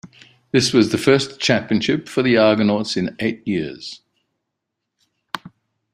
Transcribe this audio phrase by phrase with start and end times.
[0.51, 4.01] This was the first championship for the Argonauts in eight years.